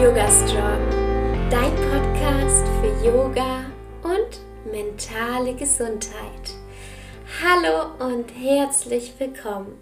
Yoga 0.00 0.30
Strong, 0.30 0.80
dein 1.50 1.76
Podcast 1.76 2.64
für 2.80 3.06
Yoga 3.06 3.66
und 4.02 4.72
mentale 4.72 5.52
Gesundheit. 5.52 6.54
Hallo 7.44 8.08
und 8.08 8.30
herzlich 8.30 9.12
willkommen. 9.18 9.76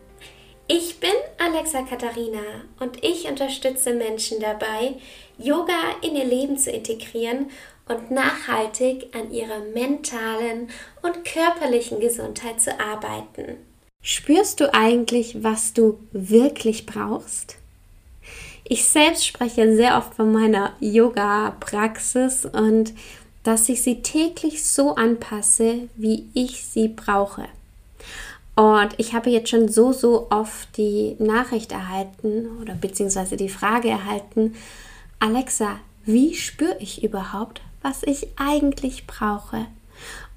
Ich 0.67 0.99
bin 0.99 1.13
Alexa 1.39 1.83
Katharina 1.83 2.43
und 2.81 3.05
ich 3.05 3.29
unterstütze 3.29 3.95
Menschen 3.95 4.41
dabei, 4.41 4.97
Yoga 5.39 5.95
in 6.03 6.17
ihr 6.17 6.25
Leben 6.25 6.59
zu 6.59 6.73
integrieren 6.73 7.51
und 7.89 8.11
nachhaltig 8.11 9.15
an 9.15 9.31
ihrer 9.31 9.61
mentalen 9.73 10.69
und 11.01 11.25
körperlichen 11.25 12.01
Gesundheit 12.01 12.61
zu 12.61 12.81
arbeiten. 12.81 13.59
Spürst 14.03 14.59
du 14.59 14.75
eigentlich, 14.75 15.45
was 15.45 15.75
du 15.75 16.01
wirklich 16.11 16.87
brauchst? 16.87 17.59
Ich 18.71 18.85
selbst 18.85 19.27
spreche 19.27 19.75
sehr 19.75 19.97
oft 19.97 20.15
von 20.15 20.31
meiner 20.31 20.73
Yoga-Praxis 20.81 22.45
und 22.45 22.93
dass 23.43 23.67
ich 23.71 23.83
sie 23.83 24.03
täglich 24.03 24.63
so 24.63 24.95
anpasse, 24.95 25.89
wie 25.97 26.29
ich 26.35 26.67
sie 26.67 26.89
brauche. 26.89 27.47
Und 28.57 28.91
ich 28.99 29.15
habe 29.15 29.31
jetzt 29.31 29.49
schon 29.49 29.69
so, 29.69 29.93
so 29.93 30.27
oft 30.31 30.77
die 30.77 31.17
Nachricht 31.19 31.73
erhalten 31.73 32.59
oder 32.61 32.75
beziehungsweise 32.75 33.39
die 33.39 33.49
Frage 33.49 33.89
erhalten, 33.89 34.55
Alexa, 35.19 35.79
wie 36.05 36.35
spüre 36.35 36.77
ich 36.79 37.03
überhaupt, 37.03 37.63
was 37.81 38.03
ich 38.03 38.29
eigentlich 38.37 39.07
brauche? 39.07 39.65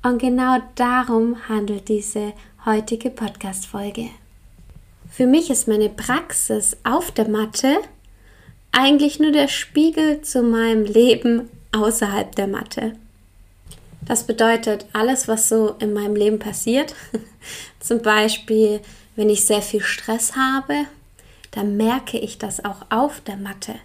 Und 0.03 0.20
genau 0.20 0.59
darum 0.75 1.50
handelt 1.50 1.89
diese 1.89 2.31
heutige 2.66 3.09
Podcast-Folge. 3.09 4.08
Für 5.09 5.27
mich 5.27 5.50
ist 5.50 5.67
meine 5.67 5.89
Praxis 5.89 6.77
auf 6.86 7.11
der 7.11 7.27
Matte 7.27 7.80
eigentlich 8.71 9.20
nur 9.20 9.31
der 9.31 9.48
Spiegel 9.48 10.21
zu 10.21 10.43
meinem 10.43 10.85
Leben 10.85 11.49
außerhalb 11.72 12.36
der 12.36 12.47
Matte. 12.47 12.94
Das 14.05 14.25
bedeutet, 14.25 14.86
alles, 14.94 15.27
was 15.27 15.50
so 15.50 15.75
in 15.80 15.94
meinem 15.94 16.16
Leben 16.16 16.39
passiert, 16.39 16.95
zum 17.80 18.02
Beispiel, 18.02 18.80
wenn 19.16 19.30
ich 19.30 19.45
sehr 19.45 19.61
viel 19.61 19.81
Stress 19.81 20.36
habe, 20.36 20.86
dann 21.52 21.77
merke 21.77 22.17
ich 22.17 22.38
das 22.38 22.64
auch 22.64 22.86
auf 22.89 23.22
der 23.22 23.38
Matte. 23.38 23.75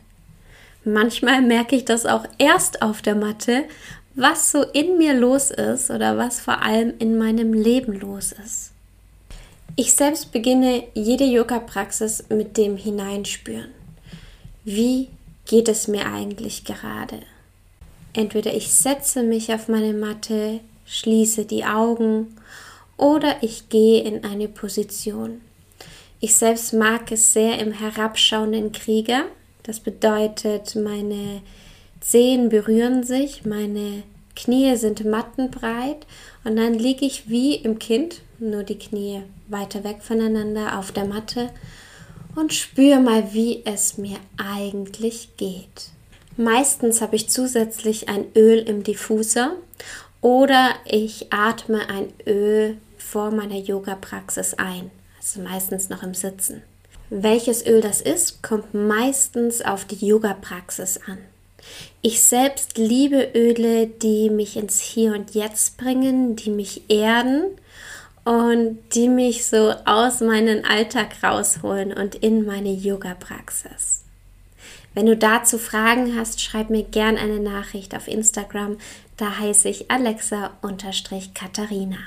Manchmal 0.84 1.42
merke 1.42 1.76
ich 1.76 1.84
das 1.84 2.06
auch 2.06 2.24
erst 2.38 2.80
auf 2.80 3.02
der 3.02 3.16
Matte, 3.16 3.64
was 4.14 4.52
so 4.52 4.62
in 4.62 4.96
mir 4.98 5.14
los 5.14 5.50
ist 5.50 5.90
oder 5.90 6.16
was 6.16 6.40
vor 6.40 6.62
allem 6.62 6.94
in 6.98 7.18
meinem 7.18 7.52
Leben 7.52 7.98
los 8.00 8.32
ist. 8.32 8.70
Ich 9.74 9.92
selbst 9.92 10.32
beginne 10.32 10.84
jede 10.94 11.24
Yoga-Praxis 11.24 12.24
mit 12.30 12.56
dem 12.56 12.76
Hineinspüren. 12.76 13.70
Wie 14.68 15.10
geht 15.44 15.68
es 15.68 15.86
mir 15.86 16.06
eigentlich 16.06 16.64
gerade? 16.64 17.20
Entweder 18.14 18.52
ich 18.52 18.72
setze 18.72 19.22
mich 19.22 19.54
auf 19.54 19.68
meine 19.68 19.92
Matte, 19.92 20.58
schließe 20.86 21.44
die 21.44 21.64
Augen 21.64 22.36
oder 22.96 23.44
ich 23.44 23.68
gehe 23.68 24.02
in 24.02 24.24
eine 24.24 24.48
Position. 24.48 25.40
Ich 26.18 26.34
selbst 26.34 26.72
mag 26.72 27.12
es 27.12 27.32
sehr 27.32 27.60
im 27.60 27.70
herabschauenden 27.70 28.72
Krieger. 28.72 29.26
Das 29.62 29.78
bedeutet, 29.78 30.74
meine 30.74 31.42
Zehen 32.00 32.48
berühren 32.48 33.04
sich, 33.04 33.44
meine 33.44 34.02
Knie 34.34 34.74
sind 34.74 35.04
mattenbreit 35.04 36.08
und 36.42 36.56
dann 36.56 36.74
liege 36.74 37.06
ich 37.06 37.30
wie 37.30 37.54
im 37.54 37.78
Kind, 37.78 38.20
nur 38.40 38.64
die 38.64 38.80
Knie 38.80 39.22
weiter 39.46 39.84
weg 39.84 39.98
voneinander 40.00 40.76
auf 40.76 40.90
der 40.90 41.04
Matte 41.04 41.50
und 42.36 42.52
spüre 42.54 43.00
mal, 43.00 43.32
wie 43.32 43.62
es 43.64 43.98
mir 43.98 44.18
eigentlich 44.36 45.30
geht. 45.36 45.90
Meistens 46.36 47.00
habe 47.00 47.16
ich 47.16 47.28
zusätzlich 47.28 48.08
ein 48.08 48.26
Öl 48.36 48.58
im 48.58 48.84
Diffuser 48.84 49.56
oder 50.20 50.70
ich 50.84 51.32
atme 51.32 51.88
ein 51.88 52.12
Öl 52.26 52.76
vor 52.98 53.30
meiner 53.30 53.56
Yoga-Praxis 53.56 54.54
ein, 54.54 54.90
also 55.18 55.40
meistens 55.40 55.88
noch 55.88 56.02
im 56.02 56.14
Sitzen. 56.14 56.62
Welches 57.08 57.64
Öl 57.66 57.80
das 57.80 58.00
ist, 58.00 58.42
kommt 58.42 58.74
meistens 58.74 59.62
auf 59.62 59.84
die 59.84 60.06
Yoga-Praxis 60.06 61.00
an. 61.06 61.18
Ich 62.02 62.22
selbst 62.22 62.76
liebe 62.76 63.30
Öle, 63.34 63.86
die 63.86 64.28
mich 64.28 64.56
ins 64.56 64.80
Hier 64.80 65.14
und 65.14 65.34
Jetzt 65.34 65.78
bringen, 65.78 66.36
die 66.36 66.50
mich 66.50 66.82
erden 66.88 67.44
und 68.26 68.78
die 68.94 69.08
mich 69.08 69.46
so 69.46 69.72
aus 69.84 70.20
meinem 70.20 70.64
Alltag 70.64 71.22
rausholen 71.22 71.92
und 71.92 72.16
in 72.16 72.44
meine 72.44 72.72
Yoga-Praxis. 72.72 74.02
Wenn 74.94 75.06
du 75.06 75.16
dazu 75.16 75.58
Fragen 75.58 76.18
hast, 76.18 76.42
schreib 76.42 76.68
mir 76.68 76.82
gern 76.82 77.18
eine 77.18 77.38
Nachricht 77.38 77.94
auf 77.94 78.08
Instagram. 78.08 78.78
Da 79.16 79.38
heiße 79.38 79.68
ich 79.68 79.92
Alexa-Katharina. 79.92 81.98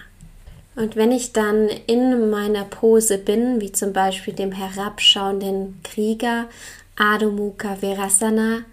Und 0.76 0.98
wenn 0.98 1.14
ich 1.14 1.32
dann 1.32 1.70
in 1.88 2.30
meiner 2.30 2.66
Pose 2.66 3.18
bin, 3.18 3.62
wie 3.62 3.72
zum 3.72 3.94
Beispiel 3.94 4.34
dem 4.34 4.52
herabschauenden 4.52 5.80
Krieger 5.84 6.50
Adho 6.98 7.32
Mukha 7.32 7.82
Virasana, 7.82 8.66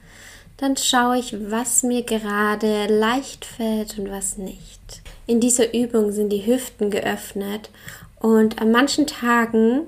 dann 0.57 0.77
schaue 0.77 1.19
ich, 1.19 1.37
was 1.49 1.85
mir 1.85 2.03
gerade 2.03 2.89
leicht 2.89 3.45
fällt 3.45 4.01
und 4.01 4.11
was 4.11 4.37
nicht. 4.37 5.06
In 5.27 5.41
dieser 5.41 5.75
Übung 5.75 6.13
sind 6.13 6.31
die 6.31 6.47
Hüften 6.47 6.91
geöffnet 6.91 7.71
und 8.21 8.61
an 8.61 8.71
manchen 8.71 9.07
Tagen 9.07 9.83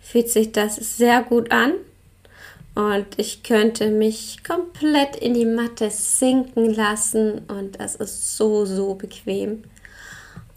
fühlt 0.00 0.28
sich 0.28 0.52
das 0.52 0.76
sehr 0.76 1.22
gut 1.22 1.50
an 1.50 1.74
und 2.74 3.06
ich 3.16 3.42
könnte 3.42 3.90
mich 3.90 4.44
komplett 4.44 5.16
in 5.16 5.34
die 5.34 5.46
Matte 5.46 5.90
sinken 5.90 6.74
lassen 6.74 7.42
und 7.48 7.80
es 7.80 7.96
ist 7.96 8.36
so, 8.36 8.64
so 8.64 8.94
bequem. 8.94 9.64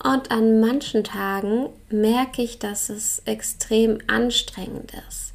Und 0.03 0.31
an 0.31 0.59
manchen 0.59 1.03
Tagen 1.03 1.69
merke 1.89 2.41
ich, 2.41 2.59
dass 2.59 2.89
es 2.89 3.21
extrem 3.25 3.99
anstrengend 4.07 4.91
ist, 5.09 5.33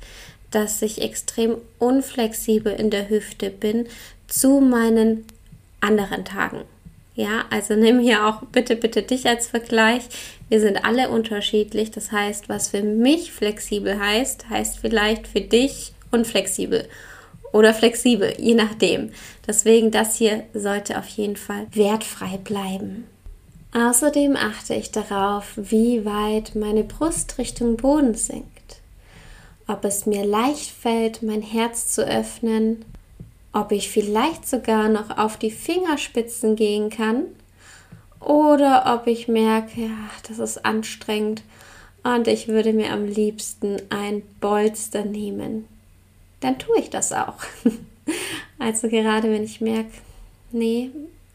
dass 0.50 0.80
ich 0.82 1.02
extrem 1.02 1.56
unflexibel 1.78 2.72
in 2.72 2.90
der 2.90 3.08
Hüfte 3.08 3.50
bin 3.50 3.86
zu 4.26 4.60
meinen 4.60 5.24
anderen 5.80 6.24
Tagen. 6.24 6.62
Ja, 7.20 7.44
also 7.50 7.74
nimm 7.74 7.98
hier 7.98 8.26
auch 8.26 8.40
bitte, 8.50 8.76
bitte 8.76 9.02
dich 9.02 9.26
als 9.26 9.46
Vergleich. 9.46 10.04
Wir 10.48 10.58
sind 10.58 10.86
alle 10.86 11.10
unterschiedlich. 11.10 11.90
Das 11.90 12.12
heißt, 12.12 12.48
was 12.48 12.70
für 12.70 12.82
mich 12.82 13.30
flexibel 13.30 14.00
heißt, 14.00 14.48
heißt 14.48 14.78
vielleicht 14.78 15.28
für 15.28 15.42
dich 15.42 15.92
unflexibel 16.10 16.88
oder 17.52 17.74
flexibel, 17.74 18.32
je 18.38 18.54
nachdem. 18.54 19.10
Deswegen, 19.46 19.90
das 19.90 20.16
hier 20.16 20.44
sollte 20.54 20.98
auf 20.98 21.08
jeden 21.08 21.36
Fall 21.36 21.66
wertfrei 21.72 22.38
bleiben. 22.38 23.04
Außerdem 23.74 24.34
achte 24.34 24.72
ich 24.72 24.90
darauf, 24.90 25.52
wie 25.56 26.06
weit 26.06 26.54
meine 26.54 26.84
Brust 26.84 27.36
Richtung 27.36 27.76
Boden 27.76 28.14
sinkt. 28.14 28.78
Ob 29.68 29.84
es 29.84 30.06
mir 30.06 30.24
leicht 30.24 30.70
fällt, 30.70 31.22
mein 31.22 31.42
Herz 31.42 31.92
zu 31.92 32.00
öffnen, 32.00 32.82
ob 33.52 33.72
ich 33.72 33.90
vielleicht 33.90 34.48
sogar 34.48 34.88
noch 34.88 35.16
auf 35.18 35.36
die 35.36 35.50
Fingerspitzen 35.50 36.56
gehen 36.56 36.90
kann 36.90 37.24
oder 38.20 38.94
ob 38.94 39.06
ich 39.06 39.28
merke, 39.28 39.82
ja, 39.82 40.10
das 40.28 40.38
ist 40.38 40.64
anstrengend 40.64 41.42
und 42.02 42.28
ich 42.28 42.48
würde 42.48 42.72
mir 42.72 42.92
am 42.92 43.06
liebsten 43.06 43.76
ein 43.90 44.22
Bolster 44.40 45.04
nehmen 45.04 45.66
dann 46.40 46.58
tue 46.58 46.78
ich 46.78 46.90
das 46.90 47.12
auch. 47.12 47.36
also 48.58 48.88
gerade 48.88 49.30
wenn 49.30 49.44
ich 49.44 49.60
merke, 49.60 49.90
nee, 50.50 50.90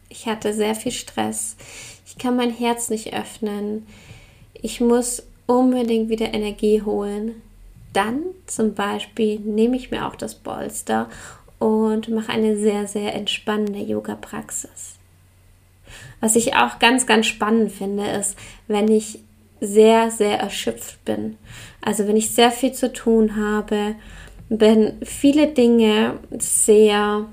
ich 0.08 0.26
hatte 0.26 0.52
sehr 0.52 0.74
viel 0.74 0.92
Stress, 0.92 1.56
ich 2.06 2.18
kann 2.18 2.36
mein 2.36 2.50
Herz 2.50 2.90
nicht 2.90 3.14
öffnen, 3.14 3.86
ich 4.54 4.80
muss 4.80 5.22
unbedingt 5.46 6.08
wieder 6.08 6.34
Energie 6.34 6.82
holen, 6.82 7.42
dann 7.92 8.22
zum 8.46 8.74
Beispiel 8.74 9.40
nehme 9.40 9.76
ich 9.76 9.90
mir 9.90 10.06
auch 10.06 10.16
das 10.16 10.34
Bolster 10.34 11.08
und 11.58 12.08
mache 12.08 12.32
eine 12.32 12.56
sehr, 12.56 12.86
sehr 12.86 13.14
entspannende 13.14 13.80
Yoga-Praxis. 13.80 14.96
Was 16.20 16.36
ich 16.36 16.54
auch 16.56 16.78
ganz, 16.78 17.06
ganz 17.06 17.26
spannend 17.26 17.72
finde, 17.72 18.06
ist, 18.06 18.36
wenn 18.68 18.88
ich 18.88 19.20
sehr, 19.60 20.10
sehr 20.10 20.38
erschöpft 20.38 21.04
bin. 21.04 21.36
Also 21.80 22.06
wenn 22.06 22.16
ich 22.16 22.30
sehr 22.30 22.50
viel 22.50 22.72
zu 22.72 22.92
tun 22.92 23.36
habe 23.36 23.96
wenn 24.48 24.98
viele 25.02 25.48
Dinge 25.48 26.18
sehr 26.38 27.26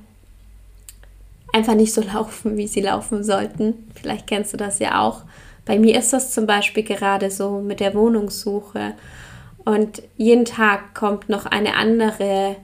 einfach 1.51 1.75
nicht 1.75 1.93
so 1.93 2.01
laufen, 2.13 2.57
wie 2.57 2.67
sie 2.67 2.81
laufen 2.81 3.23
sollten. 3.23 3.91
Vielleicht 3.95 4.27
kennst 4.27 4.53
du 4.53 4.57
das 4.57 4.79
ja 4.79 5.01
auch. 5.01 5.21
Bei 5.65 5.79
mir 5.79 5.97
ist 5.97 6.11
das 6.11 6.31
zum 6.31 6.45
Beispiel 6.45 6.83
gerade 6.83 7.31
so 7.31 7.61
mit 7.61 7.79
der 7.79 7.93
Wohnungssuche. 7.93 8.93
Und 9.63 10.03
jeden 10.17 10.43
Tag 10.43 10.93
kommt 10.93 11.29
noch 11.29 11.45
eine 11.45 11.75
andere 11.75 12.57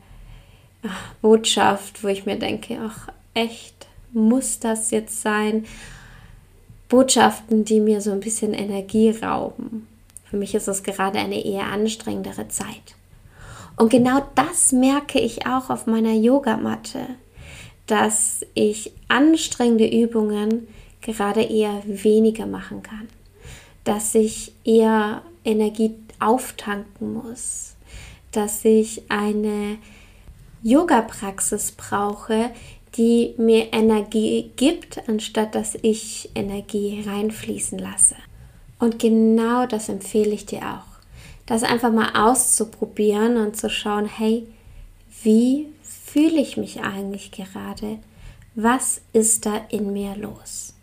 Botschaft, 1.21 2.03
wo 2.03 2.07
ich 2.07 2.25
mir 2.25 2.37
denke, 2.37 2.79
ach 2.81 3.09
echt, 3.33 3.87
muss 4.11 4.59
das 4.59 4.91
jetzt 4.91 5.21
sein? 5.21 5.65
Botschaften, 6.87 7.65
die 7.65 7.79
mir 7.79 8.01
so 8.01 8.11
ein 8.11 8.19
bisschen 8.19 8.53
Energie 8.53 9.11
rauben. 9.11 9.87
Für 10.25 10.37
mich 10.37 10.55
ist 10.55 10.67
es 10.67 10.83
gerade 10.83 11.19
eine 11.19 11.45
eher 11.45 11.65
anstrengendere 11.65 12.47
Zeit. 12.47 12.95
Und 13.75 13.89
genau 13.89 14.25
das 14.35 14.71
merke 14.71 15.19
ich 15.19 15.45
auch 15.45 15.69
auf 15.69 15.85
meiner 15.85 16.13
Yogamatte. 16.13 17.05
dass 17.89 18.45
ich 18.53 18.91
anstrengende 19.07 19.87
Übungen 19.87 20.67
gerade 21.01 21.41
eher 21.41 21.81
weniger 21.87 22.45
machen 22.45 22.83
kann, 22.83 23.07
dass 23.83 24.13
ich 24.13 24.53
eher 24.63 25.23
Energie 25.43 25.95
auftanken 26.19 27.13
muss, 27.13 27.75
dass 28.31 28.63
ich 28.63 29.09
eine 29.09 29.77
Yoga-Praxis 30.63 31.71
brauche, 31.71 32.51
die 32.95 33.33
mir 33.37 33.73
Energie 33.73 34.51
gibt, 34.55 35.07
anstatt 35.07 35.55
dass 35.55 35.77
ich 35.81 36.29
Energie 36.35 37.03
reinfließen 37.05 37.79
lasse. 37.79 38.15
Und 38.79 38.99
genau 38.99 39.65
das 39.65 39.89
empfehle 39.89 40.31
ich 40.31 40.45
dir 40.45 40.61
auch. 40.61 40.99
Das 41.45 41.63
einfach 41.63 41.91
mal 41.91 42.11
auszuprobieren 42.15 43.37
und 43.37 43.57
zu 43.57 43.69
schauen, 43.69 44.05
hey, 44.05 44.47
wie 45.23 45.67
fühle 45.81 46.39
ich 46.39 46.57
mich 46.57 46.81
eigentlich 46.81 47.31
gerade? 47.31 47.99
Was 48.55 49.01
ist 49.13 49.45
da 49.45 49.61
in 49.69 49.93
mir 49.93 50.15
los? 50.15 50.73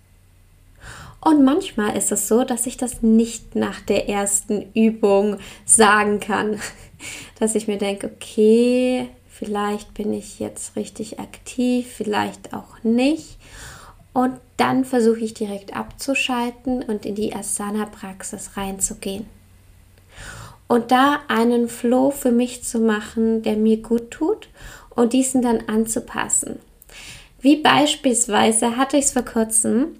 Und 1.20 1.44
manchmal 1.44 1.96
ist 1.96 2.12
es 2.12 2.28
so, 2.28 2.44
dass 2.44 2.66
ich 2.66 2.76
das 2.76 3.02
nicht 3.02 3.56
nach 3.56 3.80
der 3.80 4.08
ersten 4.08 4.70
Übung 4.74 5.38
sagen 5.64 6.20
kann. 6.20 6.60
Dass 7.38 7.54
ich 7.54 7.68
mir 7.68 7.76
denke, 7.76 8.10
okay, 8.14 9.08
vielleicht 9.38 9.94
bin 9.94 10.12
ich 10.12 10.38
jetzt 10.38 10.76
richtig 10.76 11.20
aktiv, 11.20 11.86
vielleicht 11.94 12.54
auch 12.54 12.82
nicht. 12.82 13.38
Und 14.12 14.40
dann 14.56 14.84
versuche 14.84 15.20
ich 15.20 15.34
direkt 15.34 15.76
abzuschalten 15.76 16.82
und 16.82 17.04
in 17.04 17.14
die 17.14 17.34
Asana-Praxis 17.34 18.56
reinzugehen. 18.56 19.26
Und 20.68 20.90
da 20.90 21.20
einen 21.28 21.68
Flow 21.68 22.10
für 22.10 22.32
mich 22.32 22.64
zu 22.64 22.80
machen, 22.80 23.42
der 23.42 23.56
mir 23.56 23.82
gut 23.82 24.10
tut 24.10 24.48
und 24.90 25.12
diesen 25.12 25.42
dann 25.42 25.60
anzupassen. 25.68 26.58
Wie 27.40 27.56
beispielsweise 27.56 28.76
hatte 28.76 28.96
ich 28.96 29.04
es 29.04 29.12
vor 29.12 29.22
kurzem, 29.22 29.98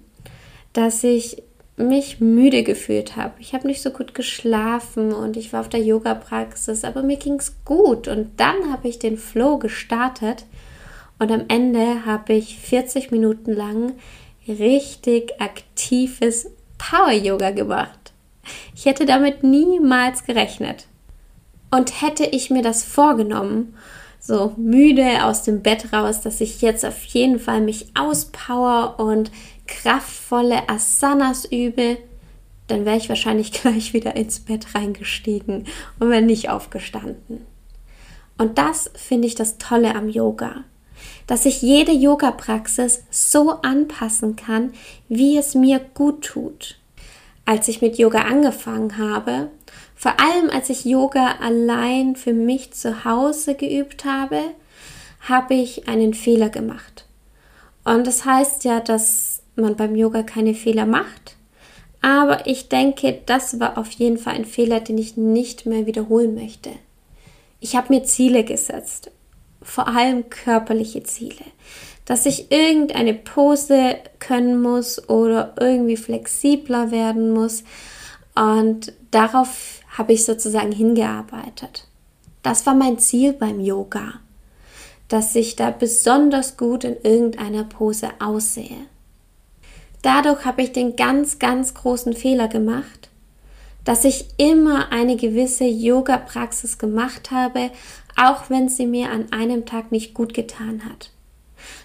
dass 0.73 1.03
ich 1.03 1.43
mich 1.77 2.19
müde 2.19 2.63
gefühlt 2.63 3.15
habe. 3.15 3.35
Ich 3.39 3.53
habe 3.53 3.67
nicht 3.67 3.83
so 3.83 3.91
gut 3.91 4.15
geschlafen 4.15 5.13
und 5.13 5.37
ich 5.37 5.53
war 5.53 5.61
auf 5.61 5.69
der 5.69 5.83
Yoga-Praxis, 5.83 6.83
aber 6.83 7.03
mir 7.03 7.17
ging 7.17 7.35
es 7.35 7.55
gut. 7.63 8.07
Und 8.07 8.39
dann 8.39 8.71
habe 8.71 8.87
ich 8.87 8.97
den 8.97 9.17
Flow 9.17 9.57
gestartet 9.57 10.45
und 11.19 11.31
am 11.31 11.45
Ende 11.47 12.05
habe 12.05 12.33
ich 12.33 12.57
40 12.59 13.11
Minuten 13.11 13.53
lang 13.53 13.93
richtig 14.47 15.39
aktives 15.39 16.49
Power-Yoga 16.79 17.51
gemacht. 17.51 18.13
Ich 18.75 18.85
hätte 18.85 19.05
damit 19.05 19.43
niemals 19.43 20.25
gerechnet. 20.25 20.87
Und 21.69 22.01
hätte 22.01 22.23
ich 22.23 22.49
mir 22.49 22.61
das 22.61 22.83
vorgenommen, 22.83 23.75
so 24.19 24.53
müde 24.57 25.25
aus 25.25 25.43
dem 25.43 25.61
Bett 25.61 25.91
raus, 25.93 26.21
dass 26.21 26.41
ich 26.41 26.61
jetzt 26.61 26.85
auf 26.85 27.03
jeden 27.05 27.39
Fall 27.39 27.61
mich 27.61 27.87
auspower 27.93 28.95
und 28.99 29.31
kraftvolle 29.67 30.69
Asanas 30.69 31.45
übe, 31.45 31.97
dann 32.67 32.85
wäre 32.85 32.97
ich 32.97 33.09
wahrscheinlich 33.09 33.51
gleich 33.61 33.93
wieder 33.93 34.15
ins 34.15 34.39
Bett 34.39 34.75
reingestiegen 34.75 35.65
und 35.99 36.09
wäre 36.09 36.21
nicht 36.21 36.49
aufgestanden. 36.49 37.45
Und 38.37 38.57
das 38.57 38.91
finde 38.95 39.27
ich 39.27 39.35
das 39.35 39.57
Tolle 39.57 39.95
am 39.95 40.09
Yoga, 40.09 40.63
dass 41.25 41.45
ich 41.45 41.61
jede 41.61 41.91
Yoga-Praxis 41.91 43.03
so 43.09 43.51
anpassen 43.61 44.35
kann, 44.35 44.73
wie 45.09 45.37
es 45.37 45.55
mir 45.55 45.79
gut 45.79 46.23
tut. 46.23 46.77
Als 47.45 47.67
ich 47.67 47.81
mit 47.81 47.97
Yoga 47.97 48.21
angefangen 48.21 48.97
habe, 48.97 49.49
vor 49.95 50.19
allem 50.19 50.49
als 50.51 50.69
ich 50.69 50.85
Yoga 50.85 51.37
allein 51.41 52.15
für 52.15 52.33
mich 52.33 52.73
zu 52.73 53.03
Hause 53.03 53.55
geübt 53.55 54.05
habe, 54.05 54.41
habe 55.21 55.55
ich 55.55 55.87
einen 55.87 56.13
Fehler 56.13 56.49
gemacht. 56.49 57.05
Und 57.83 58.05
das 58.05 58.25
heißt 58.25 58.63
ja, 58.63 58.79
dass 58.79 59.36
man 59.57 59.75
beim 59.75 59.95
Yoga 59.95 60.23
keine 60.23 60.53
Fehler 60.53 60.85
macht. 60.85 61.35
Aber 62.01 62.47
ich 62.47 62.69
denke, 62.69 63.21
das 63.25 63.59
war 63.59 63.77
auf 63.77 63.91
jeden 63.91 64.17
Fall 64.17 64.35
ein 64.35 64.45
Fehler, 64.45 64.79
den 64.79 64.97
ich 64.97 65.17
nicht 65.17 65.65
mehr 65.65 65.85
wiederholen 65.85 66.35
möchte. 66.35 66.71
Ich 67.59 67.75
habe 67.75 67.93
mir 67.93 68.03
Ziele 68.03 68.43
gesetzt, 68.43 69.11
vor 69.61 69.87
allem 69.87 70.29
körperliche 70.29 71.03
Ziele, 71.03 71.43
dass 72.05 72.25
ich 72.25 72.51
irgendeine 72.51 73.13
Pose 73.13 73.97
können 74.19 74.61
muss 74.61 75.09
oder 75.09 75.55
irgendwie 75.59 75.97
flexibler 75.97 76.91
werden 76.91 77.31
muss. 77.31 77.63
Und 78.35 78.93
darauf 79.11 79.81
habe 79.97 80.13
ich 80.13 80.23
sozusagen 80.23 80.71
hingearbeitet. 80.71 81.87
Das 82.43 82.65
war 82.65 82.75
mein 82.75 82.99
Ziel 82.99 83.33
beim 83.33 83.59
Yoga, 83.59 84.21
dass 85.07 85.35
ich 85.35 85.55
da 85.55 85.71
besonders 85.71 86.55
gut 86.55 86.83
in 86.83 86.95
irgendeiner 87.01 87.63
Pose 87.63 88.09
aussehe. 88.19 88.85
Dadurch 90.07 90.45
habe 90.45 90.61
ich 90.61 90.71
den 90.71 90.95
ganz, 90.95 91.37
ganz 91.37 91.73
großen 91.73 92.13
Fehler 92.13 92.47
gemacht, 92.47 93.09
dass 93.83 94.05
ich 94.05 94.27
immer 94.37 94.89
eine 94.89 95.17
gewisse 95.17 95.65
Yoga-Praxis 95.65 96.77
gemacht 96.77 97.29
habe, 97.29 97.71
auch 98.15 98.49
wenn 98.49 98.69
sie 98.69 98.85
mir 98.85 99.11
an 99.11 99.33
einem 99.33 99.65
Tag 99.65 99.91
nicht 99.91 100.13
gut 100.13 100.33
getan 100.33 100.83
hat. 100.85 101.11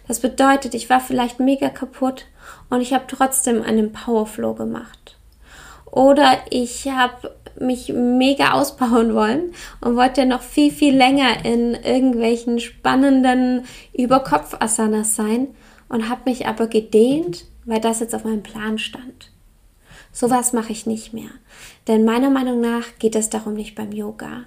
Das 0.07 0.21
bedeutet, 0.21 0.75
ich 0.75 0.89
war 0.89 1.01
vielleicht 1.01 1.41
mega 1.41 1.69
kaputt 1.69 2.27
und 2.71 2.81
ich 2.81 2.93
habe 2.93 3.07
trotzdem 3.09 3.61
einen 3.61 3.93
Powerflow 3.93 4.55
gemacht. 4.55 5.17
Oder 5.91 6.39
ich 6.49 6.87
habe 6.87 7.35
mich 7.59 7.89
mega 7.93 8.53
ausbauen 8.53 9.17
wollen 9.17 9.53
und 9.81 9.97
wollte 9.97 10.27
noch 10.27 10.43
viel, 10.43 10.71
viel 10.71 10.97
länger 10.97 11.45
in 11.45 11.75
irgendwelchen 11.75 12.61
spannenden 12.61 13.65
Überkopf-Asanas 13.93 15.17
sein 15.17 15.49
und 15.89 16.09
habe 16.09 16.31
mich 16.31 16.47
aber 16.47 16.69
gedehnt, 16.69 17.47
weil 17.65 17.81
das 17.81 18.01
jetzt 18.01 18.15
auf 18.15 18.25
meinem 18.25 18.43
Plan 18.43 18.79
stand. 18.79 19.31
Sowas 20.13 20.53
mache 20.53 20.73
ich 20.73 20.87
nicht 20.87 21.13
mehr, 21.13 21.31
denn 21.89 22.05
meiner 22.05 22.31
Meinung 22.31 22.61
nach 22.61 22.85
geht 22.99 23.17
es 23.17 23.31
darum 23.31 23.55
nicht 23.55 23.75
beim 23.75 23.93
Yoga. 23.93 24.45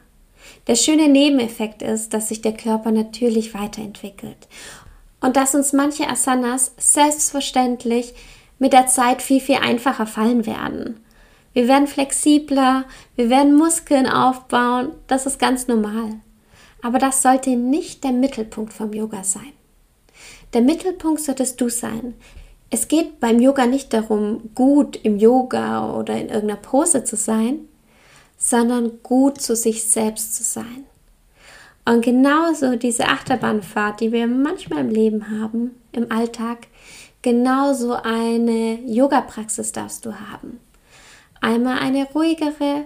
Der 0.68 0.76
schöne 0.76 1.08
Nebeneffekt 1.08 1.82
ist, 1.82 2.14
dass 2.14 2.30
sich 2.30 2.42
der 2.42 2.54
Körper 2.54 2.92
natürlich 2.92 3.54
weiterentwickelt 3.54 4.48
und 5.22 5.36
dass 5.36 5.56
uns 5.56 5.74
manche 5.74 6.08
Asanas 6.08 6.74
selbstverständlich 6.78 8.14
mit 8.60 8.74
der 8.74 8.88
Zeit 8.88 9.22
viel, 9.22 9.42
viel 9.42 9.56
einfacher 9.56 10.06
fallen 10.06 10.46
werden. 10.46 11.04
Wir 11.54 11.68
werden 11.68 11.88
flexibler, 11.88 12.86
wir 13.16 13.30
werden 13.30 13.56
Muskeln 13.56 14.08
aufbauen, 14.08 14.92
das 15.08 15.26
ist 15.26 15.40
ganz 15.40 15.68
normal. 15.68 16.20
Aber 16.82 17.00
das 17.00 17.22
sollte 17.22 17.52
nicht 17.52 18.04
der 18.04 18.12
Mittelpunkt 18.12 18.74
vom 18.74 18.94
Yoga 18.94 19.24
sein. 19.24 19.54
Der 20.54 20.62
Mittelpunkt 20.62 21.22
solltest 21.22 21.60
du 21.60 21.70
sein. 21.70 22.14
Es 22.70 22.88
geht 22.88 23.20
beim 23.20 23.40
Yoga 23.40 23.66
nicht 23.66 23.94
darum, 23.94 24.50
gut 24.56 24.98
im 25.04 25.18
Yoga 25.18 25.94
oder 25.96 26.16
in 26.16 26.30
irgendeiner 26.30 26.60
Pose 26.60 27.04
zu 27.04 27.16
sein, 27.16 27.60
sondern 28.38 29.04
gut 29.04 29.40
zu 29.40 29.56
sich 29.56 29.84
selbst 29.84 30.36
zu 30.36 30.44
sein. 30.44 30.86
Und 31.86 32.04
genauso 32.04 32.76
diese 32.76 33.06
Achterbahnfahrt, 33.06 34.02
die 34.02 34.12
wir 34.12 34.28
manchmal 34.28 34.80
im 34.80 34.90
Leben 34.90 35.30
haben, 35.30 35.72
im 35.92 36.12
Alltag, 36.12 36.68
genauso 37.22 37.94
eine 37.94 38.80
Yoga-Praxis 38.86 39.72
darfst 39.72 40.06
du 40.06 40.14
haben 40.14 40.60
einmal 41.46 41.78
eine 41.78 42.08
ruhigere 42.12 42.86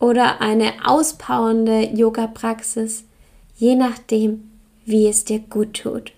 oder 0.00 0.40
eine 0.40 0.72
auspowernde 0.84 1.90
Yoga-Praxis, 1.94 3.04
je 3.56 3.76
nachdem, 3.76 4.50
wie 4.84 5.06
es 5.06 5.24
dir 5.24 5.38
gut 5.38 5.74
tut. 5.82 6.12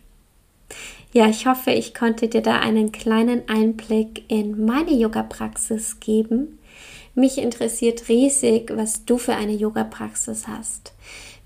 Ja, 1.12 1.28
ich 1.28 1.46
hoffe, 1.46 1.72
ich 1.72 1.92
konnte 1.92 2.28
dir 2.28 2.40
da 2.40 2.60
einen 2.60 2.92
kleinen 2.92 3.48
Einblick 3.48 4.24
in 4.28 4.64
meine 4.64 4.92
Yoga-Praxis 4.92 5.98
geben. 5.98 6.60
Mich 7.16 7.38
interessiert 7.38 8.08
riesig, 8.08 8.70
was 8.76 9.04
du 9.04 9.18
für 9.18 9.34
eine 9.34 9.54
Yoga-Praxis 9.54 10.46
hast. 10.46 10.92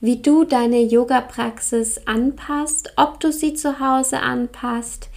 Wie 0.02 0.20
du 0.20 0.44
deine 0.44 0.82
Yoga-Praxis 0.82 2.06
anpasst, 2.06 2.92
ob 2.96 3.20
du 3.20 3.32
sie 3.32 3.54
zu 3.54 3.80
Hause 3.80 4.20
anpasst, 4.20 5.08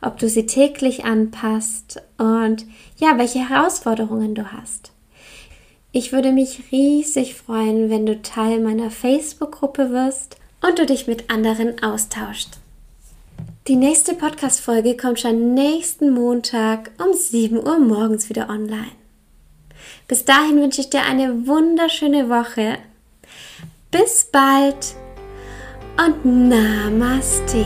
ob 0.00 0.18
du 0.18 0.28
sie 0.28 0.46
täglich 0.46 1.04
anpasst 1.04 2.02
und 2.18 2.66
ja, 2.96 3.18
welche 3.18 3.48
Herausforderungen 3.48 4.34
du 4.34 4.50
hast. 4.50 4.90
Ich 5.92 6.10
würde 6.10 6.32
mich 6.32 6.72
riesig 6.72 7.36
freuen, 7.36 7.88
wenn 7.88 8.06
du 8.06 8.20
Teil 8.20 8.58
meiner 8.58 8.90
Facebook-Gruppe 8.90 9.90
wirst 9.90 10.38
und 10.60 10.80
du 10.80 10.86
dich 10.86 11.06
mit 11.06 11.30
anderen 11.30 11.80
austauscht. 11.84 12.61
Die 13.68 13.76
nächste 13.76 14.14
Podcast-Folge 14.14 14.96
kommt 14.96 15.20
schon 15.20 15.54
nächsten 15.54 16.12
Montag 16.12 16.90
um 16.98 17.14
7 17.14 17.58
Uhr 17.58 17.78
morgens 17.78 18.28
wieder 18.28 18.48
online. 18.48 18.90
Bis 20.08 20.24
dahin 20.24 20.60
wünsche 20.60 20.80
ich 20.80 20.90
dir 20.90 21.04
eine 21.04 21.46
wunderschöne 21.46 22.28
Woche. 22.28 22.78
Bis 23.92 24.24
bald 24.24 24.96
und 25.96 26.48
Namaste. 26.48 27.64